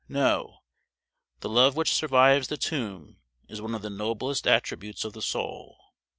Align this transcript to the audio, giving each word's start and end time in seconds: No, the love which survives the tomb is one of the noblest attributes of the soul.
No, 0.09 0.57
the 1.41 1.47
love 1.49 1.75
which 1.75 1.93
survives 1.93 2.47
the 2.47 2.57
tomb 2.57 3.19
is 3.47 3.61
one 3.61 3.75
of 3.75 3.83
the 3.83 3.89
noblest 3.91 4.47
attributes 4.47 5.05
of 5.05 5.13
the 5.13 5.21
soul. 5.21 5.77